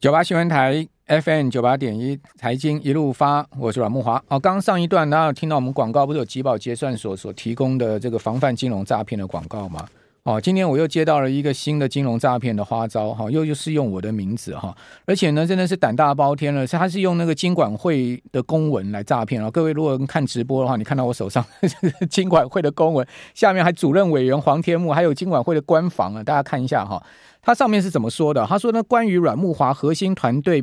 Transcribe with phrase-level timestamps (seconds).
[0.00, 4.14] 九八新闻台 FM 九八点一财经一路发，我是阮慕华。
[4.28, 9.84] 哦，刚刚上一段大家有听到我们广告，不是有集宝结算所所提供的这个防范金融诈骗的广告吗？
[10.22, 14.72] 哦，今天我又接到了一个新的金融诈骗的花招，哈，又又是用我的名字哈，
[15.04, 19.50] 而且呢，真的是胆大包天了，是他是用那个金管会的公文来诈骗啊！
[19.50, 21.44] 各位如果看直播的话，你看到我手上
[22.08, 23.04] 金管会的公文，
[23.34, 27.02] 下面还主任委员黄天木，还有金管会的官房啊，大家看一下哈，
[27.48, 28.44] 他上面是怎么说的？
[28.44, 30.62] 他说呢，关于阮木华核心团队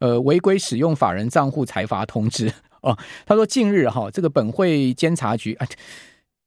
[0.00, 2.52] 呃违规使用法人账户裁罚通知
[2.82, 5.66] 哦，他说近日哈，这个本会监察局啊。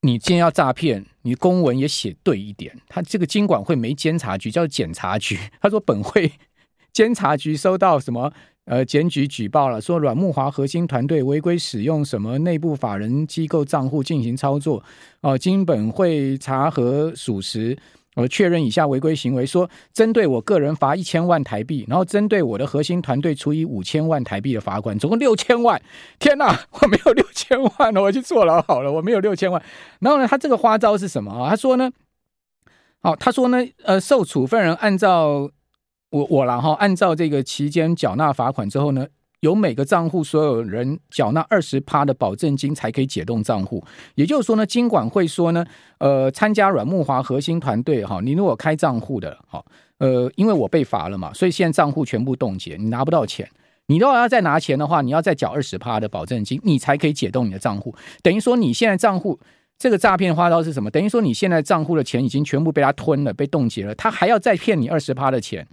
[0.01, 2.77] 你既然要诈骗，你公文也写对一点。
[2.89, 5.39] 他这个金管会没监察局，叫检察局。
[5.61, 6.29] 他说本会
[6.91, 8.33] 监察局收到什么？
[8.65, 14.83] 呃，检举举报了，说阮木华核心团队违规使用什么内部法人机构账户进行操作。
[15.21, 17.77] 哦、经本会查核属实。
[18.17, 25.79] 我确认以下违规行为，说针对我个人罚一千万台币，然后针对我的核心团队处以五千万台币的罚款，总共六千万。
[26.17, 29.61] 天哪，我没有六千万，我去坐牢好了，我没有六千万。
[29.99, 31.51] 然后呢，他这个花招是什么啊？
[31.51, 31.91] 他说呢，
[33.01, 35.51] 好，他说呢，呃，受处分人按照
[36.09, 39.05] 我我然后按照这个期间缴纳罚款之后呢。
[39.41, 43.83] 由每个账户所有人缴纳二十趴的保证金才可以解冻账户，
[44.15, 45.65] 也就是说呢，金管会说呢，
[45.99, 49.63] 呃，参加阮木华核心团队哈，你如果开账户的，哈，
[49.99, 53.47] 呃，因为我被罚了嘛，所以现在账户全部冻结，你拿不到钱。
[53.89, 57.95] 你如果要再拿钱的话，你要再缴二十趴的保证金，你才可以解冻你的账户。
[58.21, 59.39] 等于说你现在账户
[59.77, 60.91] 这个诈骗花招是什么？
[60.91, 65.65] 等于说你现在账户的钱已经全部被他吞了，被冻结了，他还要再骗你二十趴的钱。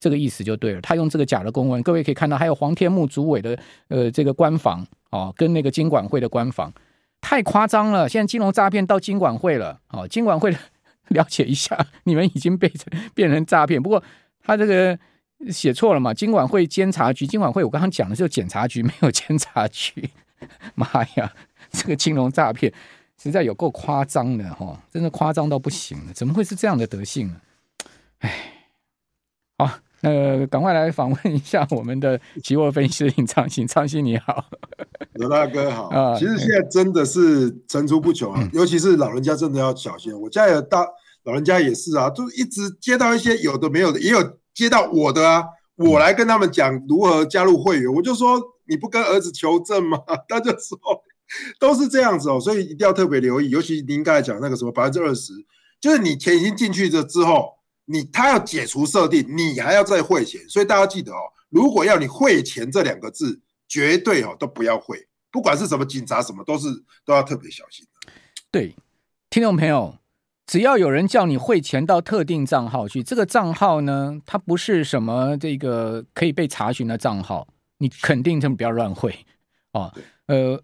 [0.00, 3.56] 这个意思就对了，他用这个假的公文，各位可以看到，还有黄天木主委的
[3.88, 6.72] 呃这个官房哦，跟那个金管会的官房，
[7.20, 8.08] 太夸张了。
[8.08, 10.50] 现在金融诈骗到金管会了，哦，金管会
[11.08, 12.72] 了解一下，你们已经被
[13.14, 13.82] 变成诈骗。
[13.82, 14.02] 不过
[14.42, 14.98] 他这个
[15.50, 20.08] 写错了嘛，金管会监察局，金管会我刚刚讲的是检察局，没有监察局。
[20.74, 21.30] 妈呀，
[21.70, 22.72] 这个金融诈骗
[23.22, 27.36] 实在有够夸张的哈、哦，真的夸张到不行了，怎么会是这样的德性呢？
[28.20, 28.32] 哎，
[29.58, 29.70] 好。
[30.02, 34.44] 呃，赶快来访问一下我们的期货分析师林昌兴，昌兴你好，
[35.14, 35.88] 罗大哥好。
[35.88, 40.18] 啊，其实现在真的是层出不穷啊，嗯，尤其是老人家真的要小心。
[40.18, 40.86] 我家有大
[41.24, 45.44] 老人家也是啊，就一直接到一些有的没有的，也有接到我的啊，
[45.76, 49.98] 我来跟他们讲如何加入会员，我就说你不跟儿子求证吗？
[50.28, 50.78] 他就说
[51.58, 55.34] 都是这样子哦，所以一定要特别留意，尤其您刚才讲那个什么百分之二十，
[55.78, 57.59] 就是你钱已经进去了之后。
[57.92, 61.18] 你他要解除设定，你还要再汇钱，所以大家记得哦，
[61.48, 66.68] 如果要你汇钱这两个字，绝对哦都不要汇，不管是什么警察什么，都是
[67.04, 67.84] 都要特别小心。
[68.50, 68.76] 对，
[69.28, 69.96] 听众朋友，
[70.46, 77.48] 只要有人叫你汇钱到特定账号去，这个账号呢，它不是什么这个可以被查询的账号，
[77.78, 79.26] 你肯定就不要乱汇
[79.72, 79.92] 哦。
[80.26, 80.62] 呃。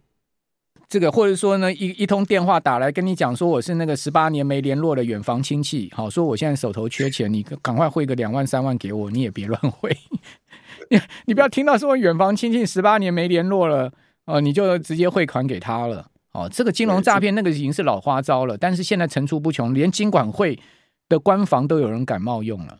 [0.88, 9.96] 这个，或者说呢，一一通电话打来跟你讲说，我是那个十八年没联络的远房亲戚，好说我现在手头缺钱，你赶快汇个两万三万给我，你也别乱汇。
[10.90, 13.90] 你 你不要听到说远房亲戚十八年没联络了，
[14.26, 16.06] 哦，你就直接汇款给他了。
[16.32, 20.56] 哦，这个金融诈骗那个已经是老花招了，但是现在层出不穷，连金管会
[21.08, 22.78] 的官房都有人敢冒用了。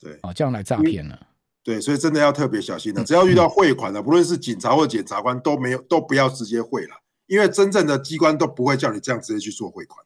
[0.00, 1.16] 对，哦，这样来诈骗了。
[1.62, 6.96] 对，所以真的要特别小心的，只要遇到汇款的，不论是警察或检察官，都没有都不要直接汇了。
[7.26, 10.04] 因为真正的机关都不会叫你这样直接去做汇款。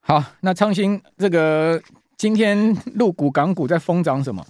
[0.00, 1.80] 好，那昌兴，这个
[2.16, 4.46] 今天陆股、港股在疯涨什么？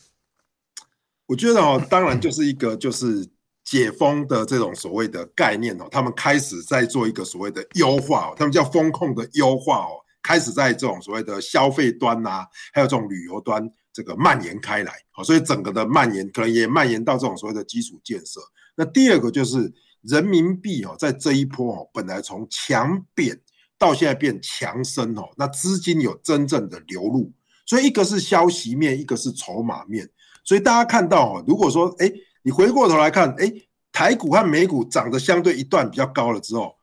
[1.26, 3.28] 我觉得哦，当然就是一个就是
[3.64, 18.40] 解封的这种所谓的概念哦，他们开始在做一个所谓的优化哦，他们叫风控的优化哦，开始在这种所谓的消费端呐、啊，还有这种旅游端这个蔓延开来，好，所以整个的蔓延可能也蔓延到这种所谓的基础建设。
[18.76, 19.72] 那第二个就是。
[20.02, 23.38] 人民币哦，在这一波哦，本来从强贬
[23.78, 27.32] 到现在变强升哦，那资金有真正的流入，
[27.66, 30.08] 所以一个是消息面，一个是筹码面。
[30.44, 32.10] 所以大家看到哦，如果说哎，
[32.42, 33.52] 你回过头来看，哎，
[33.92, 36.74] 台股和美股涨得相对一段比较高了之后，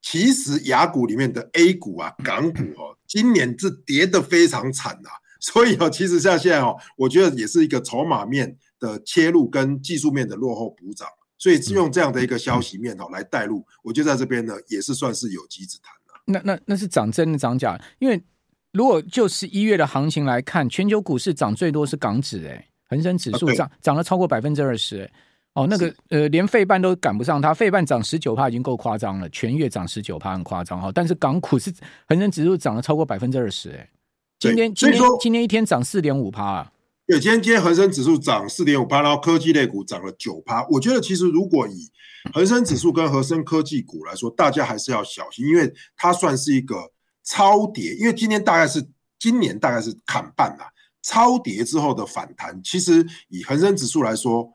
[0.00, 5.10] 其实亚股里面的 A 股啊、港股哦，今年是跌得非常惨啊。
[5.40, 11.08] 所以哦，其实像现在哦，我觉得也是一个筹码面的切入跟技术面的落后补涨。
[11.42, 16.22] 所以用这样的一个消息面哦来带路，我就在这边呢也是算是有机之谈了。
[16.24, 17.76] 那那那是涨真的涨假？
[17.98, 18.22] 因为
[18.70, 25.10] 如果就十一月的行情来看，全球股市涨最多是港指哎，恒生指数涨涨了超过百分之二十哎。
[25.54, 30.92] 哦，那个呃连费半都赶不上它，费半涨十九趴已经够夸张了，全月涨十九趴很夸张哈。
[30.94, 31.74] 但是港股是
[32.06, 33.90] 恒生指数涨了超过百分之二十哎，
[34.38, 36.72] 今天今天今天一天涨四点五趴啊。
[37.12, 40.66] 对，今天今天恒生指数涨四点五趴，然后科技类股涨了九趴。
[40.68, 41.92] 我觉得其实如果以
[42.32, 46.90] 恒生指数跟恒生科技股来说，大家还是要小心，因为它算是一个
[47.22, 47.92] 超跌。
[47.96, 48.82] 因为今天大概是
[49.18, 50.64] 今年大概是砍半了，
[51.02, 54.50] 超跌之后的反弹，其实以恒生指数来说，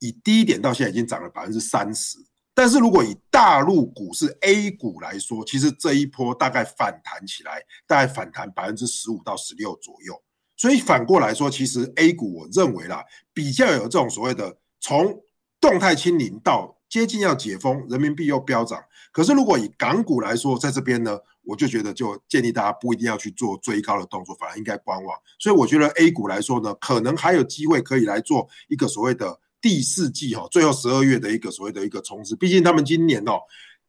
[0.00, 2.18] 以低点到现在已经涨了百分之三十。
[2.52, 10.20] 但是如果以大陆股市 A 股来说，其实这一波大概反弹起来，大概反弹百分之十五到十六左右。
[10.60, 13.02] 所以反过来说，其实 A 股我认为啦，
[13.32, 15.18] 比较有这种所谓的从
[15.58, 18.78] 动态清零到接近要解封，人民币又飙涨。
[19.10, 25.18] 可是如果以港股来说，在这边呢，我就觉得就建议大家不一定要去做追高的动作，反而应该观望。
[25.38, 29.40] 所以我觉得 A 股来说呢，可能还有机会可以来做一个所谓的。
[29.62, 33.38] 第四季哈，最后十二月的一个所谓的一个冲刺，毕竟他们今年哦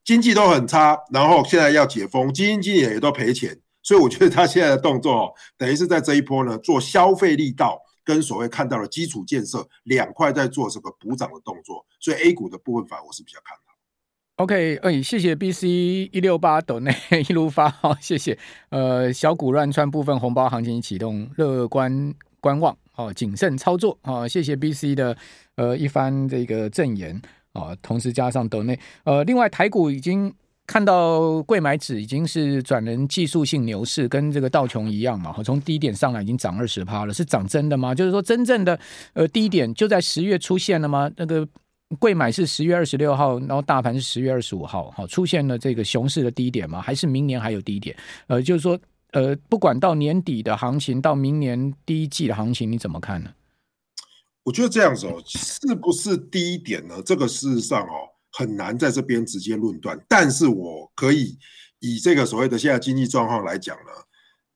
[0.04, 13.62] 经济都很差，然后现在要解封，基金经理也都赔钱，所以我觉得他现在的动作哦，等于是在这一波呢做消费力道跟所谓看到的基础建设两块在做这个补涨的动作，所以 A 股的部分反而我是比较看好。
[14.38, 15.68] OK，哎，谢谢 BC
[16.12, 16.96] 一六八斗内
[17.30, 18.38] 一路发好，谢谢。
[18.70, 25.16] 呃，小股乱窜部分红包行情启动，乐观观望哦，谨慎操作哦，谢谢 BC 的。
[25.58, 27.22] 呃，一番这个证言
[27.54, 30.34] 啊，同时加上斗内呃，另外台股已经
[30.72, 37.94] 看到贵买指已经是转成技术性牛市，跟这个道琼一样嘛，从低点上来已经涨二十趴了，是涨真的吗？
[37.94, 38.80] 就是说真正的
[39.12, 41.12] 呃低点就在十月出现了吗？
[41.18, 41.46] 那个
[42.00, 46.80] 贵买是十月二十六号，然后大盘是十月二十五号，好出现了这个熊市的低点吗？
[46.80, 47.94] 还是明年还有低点？
[48.28, 48.80] 呃，就是说
[49.12, 53.30] 呃，不管到年底的行情，到明年第一季的行情，你怎么看呢？
[54.46, 57.02] 我觉得这样子哦，是不是低点呢？
[57.06, 60.00] 这个事实上哦，很难在这边直接论断。
[60.08, 61.38] 但是我可以
[61.80, 63.92] 以这个所谓的现在经济状况来讲呢，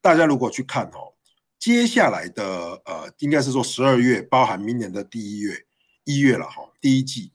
[0.01, 1.13] 大家如果去看哦，
[1.59, 2.45] 接下来的
[2.85, 5.65] 呃，应该是说十二月，包含明年的第一月
[6.03, 7.31] 一月了哈，第一季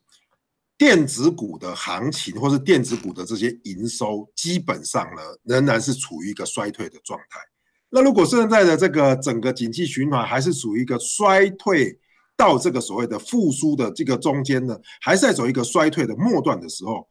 [0.79, 7.41] 电子股的行情，或是电子股的这些营收，基本上呢，仍然是处于一个衰退的状态。
[7.91, 11.99] 那如果现在的这个整个景气循环还是处于一个衰退，
[12.41, 17.07] 到这个所谓的复苏的这个中间呢，还是在走一个衰退的末段的时候，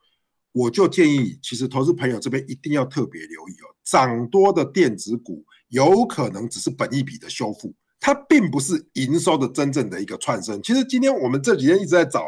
[0.52, 7.76] 我就建议，其实投资朋友这边一定要特别留意哦，涨多的电子股有可能只是本一笔的修复。
[8.00, 10.62] 它并不是营收的真正的一个窜升。
[10.63, 12.24] 其实今天我们这几天一直在找，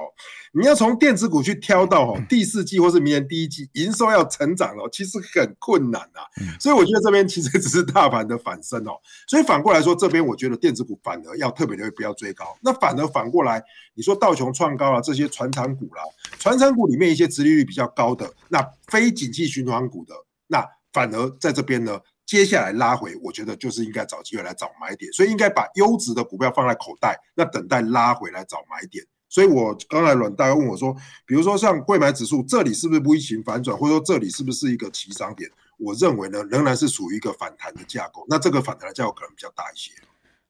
[0.54, 6.20] 你要从电子股去挑到哦第四季或是明年第一季营收要成长哦，其实很困难呐。
[6.60, 8.92] 所以我觉得这边其实只是大盘的反升哦。
[9.28, 12.46] 所以反过来说，这边我觉得电子股反而要特别留意，不要追高。
[12.62, 13.64] 那反而反过来，
[13.94, 16.04] 你说道琼创高啊，这些传产股啦，
[16.38, 20.14] 传产股里面一些殖利率比较高的，那非景气循环股的，
[20.48, 21.98] 那反而在这边呢。
[22.26, 29.06] 接下来拉回，我觉得就是应该找机会来找买点，所以应该把优质的股票放在口袋，那等待拉回来找买点。
[29.28, 30.96] 所以我刚才阮大家问我说，
[31.26, 35.50] 比如说像柜买指数，这里是不是 V 型反转，或者说这里是不是一个起涨点？
[35.78, 38.26] 我认为呢，仍然是属于一个反弹的架构。
[38.30, 39.92] 那这个反弹的架构可能比较大一些。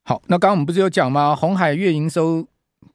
[0.04, 1.36] 好，那刚刚我们不是有讲吗？
[1.36, 2.48] 鸿海月营收，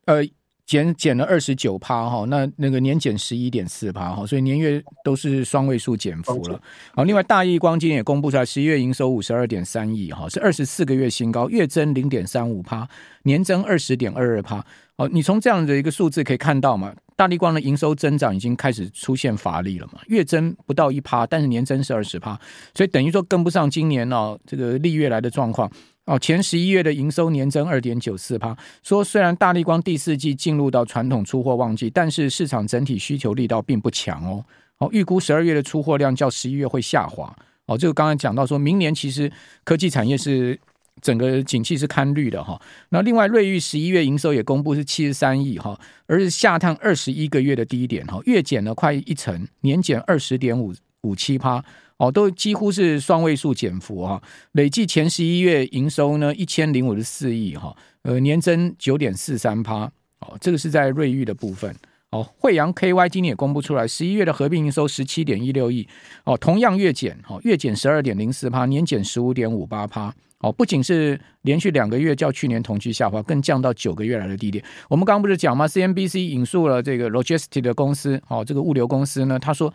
[0.05, 0.23] 呃。
[0.67, 6.61] 减减了二十九趴哈，那那个年减十一点四趴哈，所以年月都是双位数减幅了。
[6.93, 12.89] 好，另外大益光今天也公布出来，十一月营收五十二点三亿哈，是二十四个月新高，月增零点三五趴，
[13.23, 14.65] 年增二十点二二趴。
[14.97, 22.37] 好，你从这样的一个数字可以看到嘛，大立光的营收增长已经开始出现乏力了嘛，月增不到一趴，但是年增是二十趴，
[22.75, 25.71] 所以等于说跟不上今年哦这个历月来的状况。
[26.07, 34.45] 哦，前十一月的营收年增二点九四趴，说虽然大立光第四季进入到传统出货旺季，但是市场整体需求力道并不强哦。
[34.79, 37.35] 哦，预估十二月的出货量较十一月会下滑。
[37.67, 39.31] 哦，这个刚才讲到说明年其实
[39.65, 40.57] 科技产业是
[41.01, 42.61] 整个景气是看绿的哈。
[42.91, 51.65] 那另外瑞昱十一月营收也公布是七十三亿哈，而是下探二十一个月的低点哈，月减了快一成，年减二十点五五七趴。
[51.99, 54.23] 哦，都几乎是双位数减幅哈，
[54.53, 61.75] 累计前十一月营收呢一千零五十四亿哈，呃年增九点四三趴，哦，这个是在瑞昱的部分。
[62.11, 65.89] 哦，慧洋 KY 今年也公布出来，十一月的合并营收十七点一六亿，
[66.25, 74.63] 哦，同样月减，哦，月减十二点零四趴，年减十五点五八趴，哦，不仅是连续两个月较去年同期下滑，更降到九个月来的低点。
[74.89, 79.73] 我们刚刚不是讲吗？CNBC 引述了这个 Logistic 的公司，哦，这个物流公司呢，他说。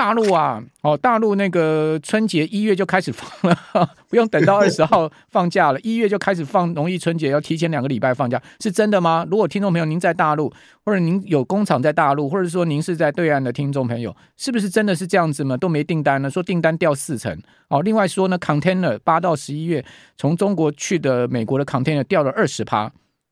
[0.00, 9.26] 大陆啊，哦，大陆那个春节一月就开始放了，不用等到二十号放假了， 一月就开始放农历春节，要提前两个礼拜放假，是真的吗？
[9.30, 10.50] 如果听众朋友您在大陆，
[10.86, 15.54] 或者您有工厂在大陆，或者说您是在对岸的听众朋友，是不是真的是这样子吗？
[15.58, 16.30] 都没订单呢？
[16.30, 17.38] 说订单掉四成
[17.68, 17.82] 哦。
[17.82, 19.84] 另外说呢，container 八到十一月
[20.16, 22.90] 从中国去的美国的 container 掉了二十趴。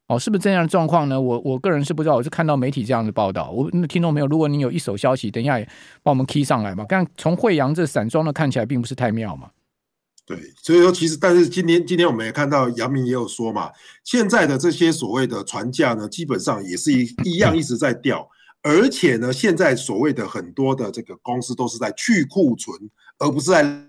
[0.09, 1.21] 哦，是不是这样的状况呢？
[1.21, 3.50] 我我个人是不知道，我是看到媒体这样的报道。
[3.50, 5.69] 我那听众朋友，如果你有一手消息，等一下也
[6.03, 6.83] 帮我们踢上来嘛。
[6.88, 9.50] 刚从惠阳这散装的看起来并不是太妙嘛。
[10.25, 13.71] 对，所以说其实，但是今天今天我们也看到杨明也有说嘛，
[14.03, 18.27] 现在的这些所谓的船价呢，基本上也是一一样一直在掉，
[18.62, 22.75] 而且呢，现在所谓的很多的这个公司都是在去库存，
[23.19, 23.88] 而不是在。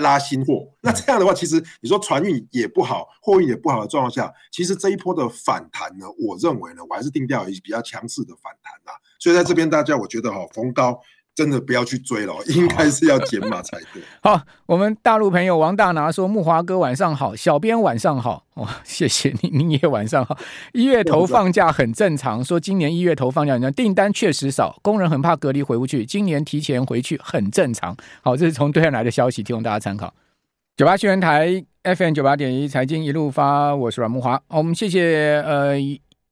[0.00, 8.92] 拉新货，那这样的话，其实你说船运也不好，货运也不好的状况下，其实这一波的反弹呢，我认为呢，我还是定调一比较强势的反弹呐。
[9.18, 11.00] 所以在这边，大家我觉得哈，逢高。
[11.34, 14.02] 真的不要去追了，应该是要减码才对。
[14.20, 20.36] 好，我们大陆朋友王大拿说：“木华哥晚上好，小编晚上好。”哦， 谢谢你，你也晚上好。
[20.72, 27.96] 一月头放假很正常，说今年一月头放假，订单确实少，工人很怕隔离回不去，今年提前回去很正常。
[28.22, 30.12] 好，这是从对岸来的消息，提供大家参考。
[30.76, 34.38] 九八新闻台 FM 九八点一财经一路发，我是阮慕驊。
[34.48, 35.78] 我们谢谢呃。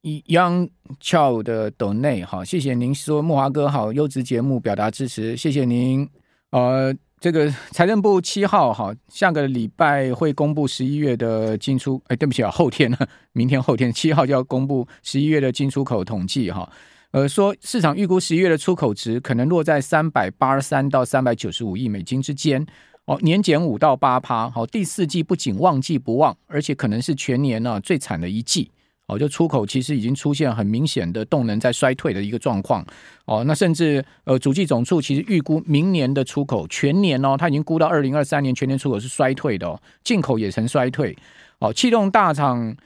[0.03, 6.09] Young Chow 的 Donate 好，谢谢您说木华哥好，优质节目表达支持，谢谢您。
[6.51, 12.99] 呃，这个财政部七号哈，下个礼拜会公布十一月的进出，哎，对不起啊，后天呢，
[13.33, 16.71] 明天后天七号就要公布十一月的进出口统计哈。
[17.11, 22.65] 呃，说市场预估十一月的出口值可能落在三百八十三到三百九十五亿美金之间，
[23.07, 24.49] 哦，年减五到八趴。
[24.49, 28.71] 好，第四季不仅旺季不旺，而且可能是全年呢最惨的一季。
[29.09, 32.87] 哦，就出口其实已经出现很明显的动能在衰退的一个状况。
[33.25, 41.17] 哦，那甚至呃，主计总处其实预估明年的出口全年哦，它已经估到二零二三年全年出口是衰退的哦，进口也呈衰退。
[41.59, 42.77] 哦，气动大厂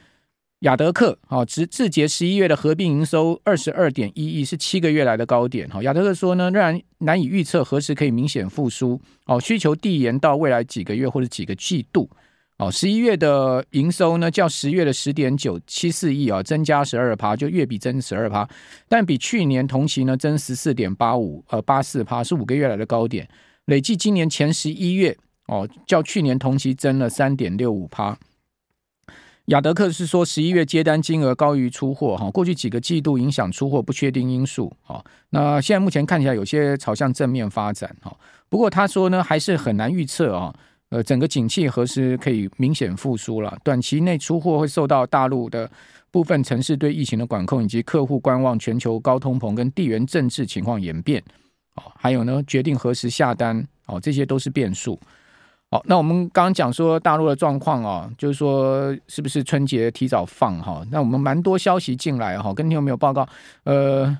[0.59, 5.67] 亚德客哦，直至节十一月的合并营收二十二点一亿，是七个月来的高点。
[5.67, 8.99] 哈，亚德客说呢，仍然难以预测何时可以明显复苏。
[9.25, 12.09] 哦，需求递延到未来几个月或者几个季度。
[12.63, 18.47] 哦，十一月的营收呢，较十月的十点九七四亿啊，增加十二趴，就月比增十二趴，
[18.87, 23.27] 但比去年同期呢增十四点八五呃八四趴，是五个月来的高点。
[23.65, 25.17] 累计今年前十一月
[25.47, 28.17] 哦，较去年同期增了三点六五趴。
[29.47, 38.15] 亚德克是说，十一月接单金额高于出货哈，过去几个季度影响出货不确定因素啊，那现在目前看起来有些朝向正面发展哈，
[38.47, 40.55] 不过他说呢，还是很难预测啊。
[40.93, 43.57] 呃，整个景气何时可以明显复苏了？
[43.63, 45.67] 短期内出货会受到大陆的
[46.11, 51.19] 部分城市对疫情的管控，以及客户观望全球高通膨跟地缘政治情况演变。
[51.77, 54.99] 哦，还有呢，决定何时下单，哦，这些都是变数。
[55.71, 60.85] 好，那我们刚刚讲说大陆的状况哦，就是说是不是春节提早放哈？
[60.91, 63.27] 那我们蛮多消息进来哈，跟你有没有报告。
[63.63, 64.15] 呃，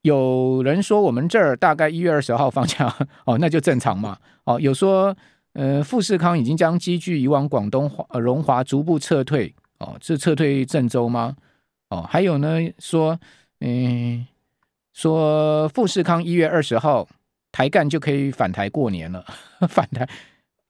[0.00, 2.90] 有人说我们这儿大概一月二十号放假，
[3.26, 4.16] 哦，那就正常嘛。
[4.44, 5.14] 哦，有说。
[5.54, 11.36] 呃，富士康已经将机具移往广东华呃荣华逐步撤退哦，是撤退郑州吗？
[11.88, 13.18] 哦，还有呢，说
[13.60, 14.24] 嗯、
[14.92, 17.08] 说富士康一月二十号
[17.50, 19.24] 台干就可以返台过年了，
[19.68, 20.08] 返台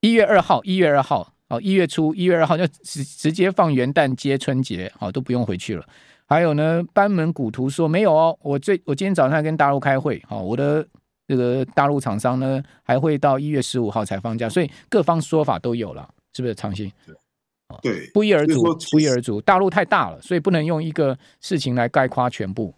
[0.00, 5.84] 一月二号，一月二号哦，一月初一月二号就直直接放元旦接春节，哦，都不用回去了。
[6.26, 10.86] 还有呢，班门古图说没有哦，我最我今天早上跟大陆开会，哦，我的。
[11.30, 16.52] 这个大陆厂商呢，还会到一月十五号才放假，所以各方说法都有了，是不是？
[16.56, 16.90] 长兴
[17.80, 19.40] 对，不一而足，不一而足。
[19.40, 22.74] 大陆太大了，所以不能用一个事情来概括全部。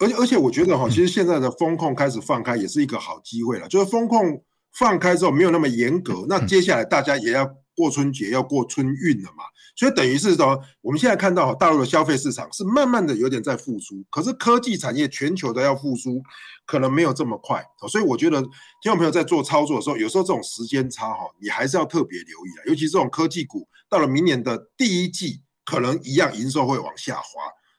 [0.00, 3.68] 而且，而且我觉得哈，其实现在的风控开始放开，也是一个好机会了。
[3.68, 7.48] 就是风控放开之后，没有那么严格，那接下来大家也要。
[7.74, 16.22] 过春节要过春运了嘛，所以等于是说，我们现在看到大陆的消费市场是慢慢的有点在复苏，可是科技产业全球的要复苏，
[16.66, 18.50] 可能没有这么快，所以我觉得听
[18.82, 27.22] 众朋友在做操作的时候，有时候这种时间差哈，你还是要特别留意啊，尤其这种科技股到了明年的第一季，可能一样营收会往下滑，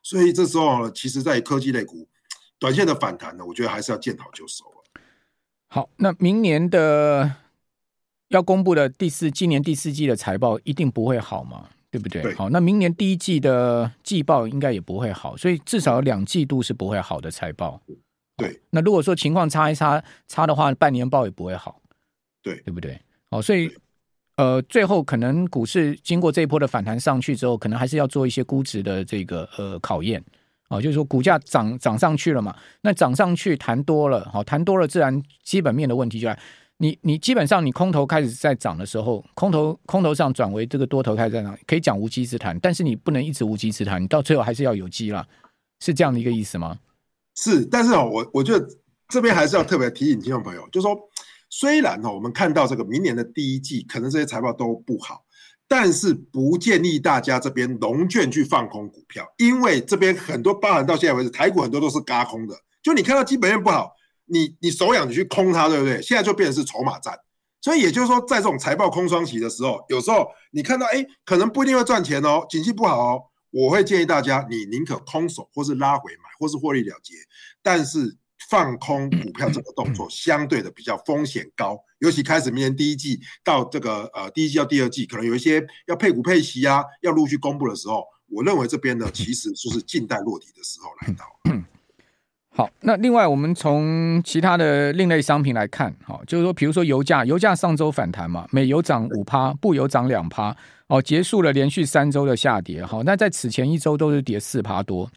[0.01, 2.07] 所以这时候其实在科技类股
[2.57, 5.01] 短线的反弹呢，我觉得还是要见好就收了。
[5.67, 7.35] 好，那明年的。
[8.31, 12.21] 要公布的第四今年第四季的财报一定不会好嘛，对不对？
[12.21, 12.33] 对。
[12.33, 17.79] 好，那明年第一季的季报应该也不会好，所以至少有两季度是不会好的财报。
[18.37, 18.59] 对。
[18.69, 21.81] 那如果说情况差一差差的话，半年报也不会好。
[22.41, 22.99] 对，对不对？
[23.29, 23.69] 好，所以
[24.37, 30.23] 呃，最后可能股市经过这一波的反弹上去之后，可能还是要做一些估值的这个呃考验。
[30.69, 36.39] 哦，就是说股价涨涨上去了嘛，那涨上去谈多了，好谈多了，自然基本面的问题就来。
[36.81, 45.23] 你你基本上你空头开始在涨的时候，空头空头上转为这个多头开始在涨，可以讲无稽之谈，但是你不能一直无稽之谈，你到最后还是要有机了，
[45.79, 46.79] 是这样的一个意思吗？
[47.35, 48.67] 是，但是哦，我我觉得
[49.09, 50.97] 这边还是要特别提醒听众朋友，就是说，
[51.51, 55.23] 虽然哦，我们看到这个明年的第一季可能这些财报都不好，
[55.67, 63.91] 但是不建议大家这边龙券去放空股票，因为这边很多包含到现在为止，台股很多都是轧空的，就你看到基本面不好。
[64.31, 66.01] 你你手痒你去空它，对不对？
[66.01, 67.13] 现在就变成是筹码战，
[67.59, 73.21] 所以也就是说，在这种财报空窗期的时候，有时候你看到哎，可能不一定会赚钱哦，景气不好哦，
[73.51, 77.13] 我会建议大家，你宁可空手，或是拉回买，或是获利了结。
[77.61, 78.17] 但是
[78.49, 91.25] 放空股票这个动作 相对的比较风险高，尤其开始明年第一季到这个呃第一季到第二季，可能有一些要配股配息啊，要陆续公布的时候，我认为这边呢，其实就是静待落底的时候来到。
[92.53, 100.55] 好，那另外我们从其他的另类商品来看，好，就是说，比如说油价，油价上周反弹嘛，美油涨五趴，布油涨两趴，
[100.87, 105.09] 哦，结束了连续三周的下跌，好，那在此前一周都是跌四趴多。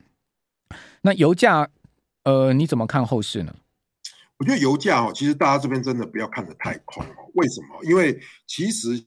[1.02, 1.68] 那油价，
[2.22, 3.52] 呃，你怎么看后市呢？
[4.38, 7.84] 我觉得油价哦，其实大家这边真的不要看得太空哦，为什么？
[7.84, 9.04] 因为其实。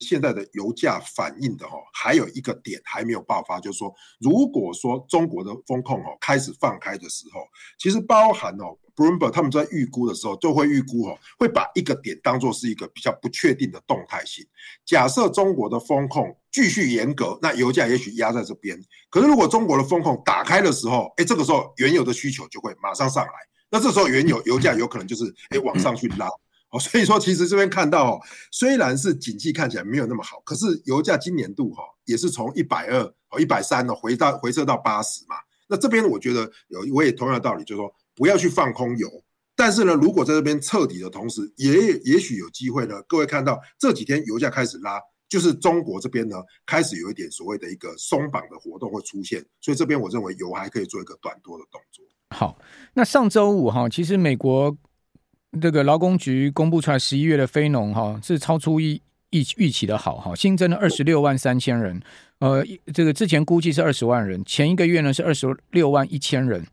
[0.00, 7.40] 现在的油价反应的哈，还有一个点还没有爆发，就是说，如果说中国的风控哦开始放开的时候，
[7.78, 14.44] 其实包含哦，Bloomberg 他们在预估的时候，就会预估哦，会把一个点当做是一个比较不确定的动态性。
[14.84, 18.78] 假设中国的风控继续严格，那油价也许压在这边。
[19.08, 23.32] 可是如果中国的风控打开的时候，哎，这个时候原油的需求就会马上上来，
[23.70, 26.28] 那这时候原油油价有可能就是哎往上去拉。
[26.76, 28.20] 哦，所以说其实这边看到，
[28.52, 35.36] 虽然是景气看起来没有那么好，可是油价今年度哈也是从一百二哦一百三哦回到回撤到八十嘛。
[35.68, 39.08] 那这边我觉得有我也同样的道理，就是说不要去放空油。
[39.56, 43.02] 但是呢，如果在这边彻底的同时，也也许有机会呢。
[43.08, 49.42] 各位看到这几天油价开始拉，就是中国这边呢开始有一点所谓的一个松绑的活动会出现。
[49.62, 52.04] 所以这边我认为油还可以做一个短多的动作。
[52.30, 52.58] 好，
[52.92, 54.76] 那上周五哈，其实美国。
[55.60, 62.00] 这个劳工局公布出来十一月的非农哈是超出预预预期的好哈，新增了二十六万三千人，
[62.38, 66.64] 呃，这个之前估计是二十万人，前一个月呢是二十六万一千人，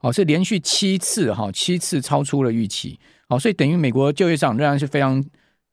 [0.00, 5.24] 哦，是连续七次哈七次超出了预期，好，所以等于美国就业上仍然是非常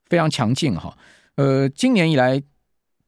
[0.08, 0.98] 非常强劲哈，
[1.36, 2.42] 呃，今年以来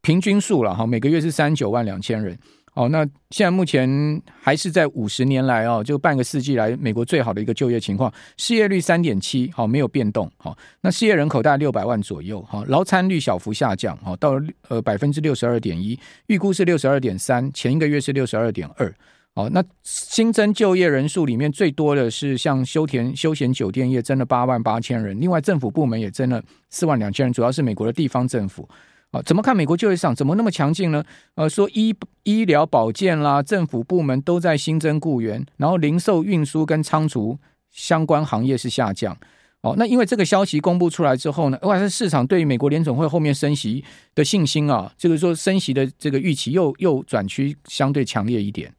[0.01, 2.37] 平均数了哈，每个月是三十九万两千人。
[2.73, 18.95] 哦，那现在目前还是在五十年来哦，就半个世纪来美国最好的一个就业情况，失业率三点七，好，没有变动，好，那失业人口大概六百万左右，好，劳参率小幅下降，好，到呃百分之六十二点一，预估是六十二点三，前一个月是六十二点二，
[19.35, 28.65] 好，那新增就业人数里面最多的是像休田休闲酒店业增了八万八千人，另外政府部门也增了四万两千人，主要是美国的地方政府。
[29.11, 31.03] 啊，怎么看美国就业市场怎么那么强劲呢？
[31.35, 31.93] 呃，说医
[32.23, 37.37] 医疗保健啦，政府部门都在新增雇员，然后零售运输跟仓储
[37.69, 39.17] 相关行业是下降。
[39.63, 43.83] 哦，那因为这个消息公布出来之后呢，哇，这市场对于美国联总会后面升息
[44.15, 48.73] 的信心啊，就是说升息的这个预期又又转趋相对强烈一点。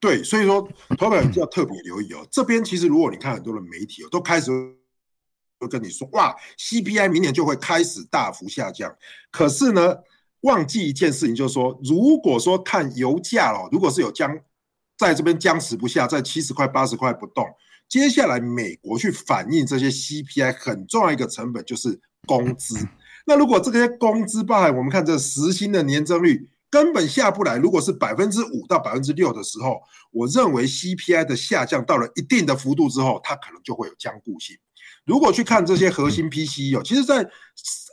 [0.00, 0.66] 对，所以说
[0.96, 2.24] 投票要特别留意哦。
[2.30, 4.52] 这边其实如果你看很多的媒体哦，都开始。
[5.58, 8.94] 会跟你说哇，CPI 明年就会开始大幅下降。
[9.30, 9.96] 可是呢，
[10.42, 14.38] 忘记一件事情，就是说，如果说看油价哦，如果是有僵，
[14.96, 17.46] 在这边僵持不下，在七十块、八十块不动，
[17.88, 22.76] 接下来美国去反映这些 CPI 很重要一个成本就是工资。
[23.26, 29.80] 那如果这些工资包含我们看这实薪的年增率根本下不来，如果是百分之五到百分之六的时候，
[30.12, 34.56] 我认为 CPI 的下降到了一定的幅度之后，它可能就会有僵固性。
[35.08, 37.26] 如果去看这些核心 PCE 哦，其实在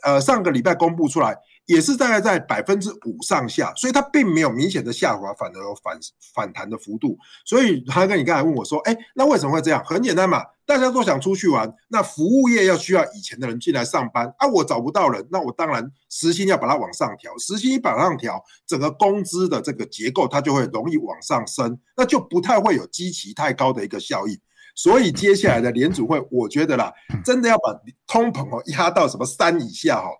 [0.04, 5.98] 呃上个礼拜公布出来，也是大概在百分之五上下，所以它并没有明显的下滑，反而有反
[6.34, 7.16] 反弹的幅度。
[7.44, 9.82] 所以他跟你刚才问我说，哎，那为什么会这样？
[9.82, 24.38] 很简单嘛，大家都想出去玩，那服务业要需要以前的人进来上班啊，我找不到人，那我当然时薪要把它往上调，时薪一往上调，整个工资的这个结构它就会容易往上升，那就不太会有基期太高的一个效应。
[24.76, 26.92] 所以接下来的联储会，我觉得啦，
[27.24, 27.72] 真的要把
[28.06, 30.10] 通膨哦压到什么三以下哦，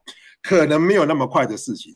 [0.42, 1.94] 可能没有那么快的事情。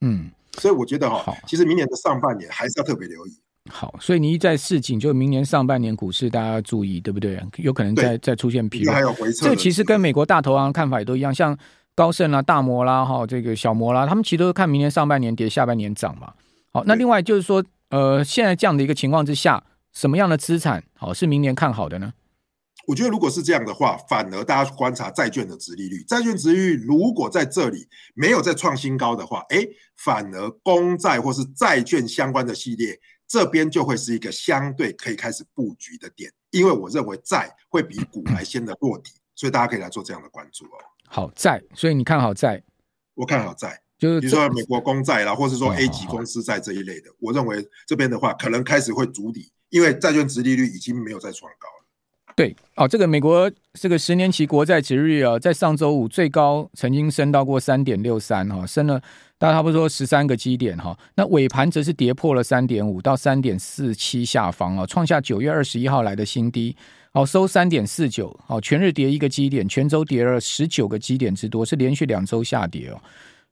[0.00, 3.38] 嗯，所以我觉得哈，其实明年的上半年还是要特别留意。
[3.68, 7.38] 好，所以你一再示警，就明年上半年股市大家要注意，对不对？
[7.58, 9.46] 有可能再再出现疲弱，还有回撤。
[9.46, 11.54] 这其实跟美国大投行看法也都一样，像
[11.94, 16.32] 高盛啦、大摩啦、哈这个小摩啦，他们其实都是看明年上半年跌，下半年涨嘛。
[16.72, 17.62] 好，那另外就是说。
[17.90, 22.14] 呃，现在这样的一个情况之下，什么样的资产好是明年看好的呢？
[22.86, 29.58] 我觉得如果是这样的话，反而大家观察债券的殖利率，债券殖利率如果在这里没有再创新高的话，哎，
[29.96, 40.78] 反而公债或是债券相关的系列这边就会是一个相对可以开始布局的点，因为我认为债会比股来先的落底，所以大家可以来做这样的关注哦。
[41.06, 42.62] 好债，所以你看好债，
[43.14, 51.68] 我看好债，就是比如说美国公债啦，或是说 A 级公司债这一类的，我认为这边的话可能开始会筑底，因为债券殖利率已经没有再创高。
[52.36, 59.00] 对哦，这个美国这个十年期国债殖利率啊，在上周五最高曾经升到过三点六三哈，升了
[59.38, 60.96] 大概差不多十三个基点哈。
[61.16, 66.76] 那尾盘则是跌破了三点五到三点四七下方啊，创下九月二十一号来的新低。
[67.12, 73.02] 好，收三点四九，好，全日跌一个基点，全周跌了十九个基点之多，是连续两周下跌哦。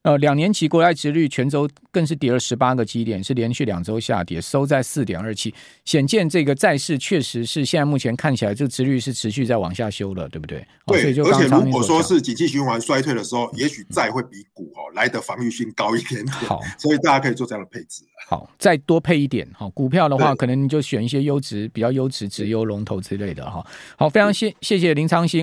[0.07, 10.65] 呃，两年期国债值率全周更是跌了十八个基点，是连续两周下跌，收在四点二七，显见这个债市确实是现在目前看起来，这个殖率是持续在往下修了，对不对？
[10.85, 16.33] 对，所以就而且如果说是景气循环衰退的时候，也许债会比股哦来的防御性高一点点。
[16.37, 18.05] 好，所以大家可以做这样的配置。
[18.29, 23.65] 好，再多配一点哈，股票的话，可能你就选一些优质、比较优质、质优龙头之类的哈。
[23.97, 25.35] 好，非常谢谢谢林昌兴。